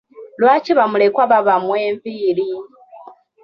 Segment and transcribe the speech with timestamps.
[0.39, 2.49] Lwaki ba mulekwa babamwa enviiri?